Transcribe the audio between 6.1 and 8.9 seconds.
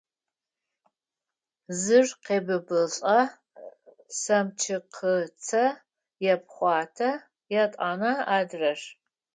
епхъуатэ, етӏанэ– адрэр…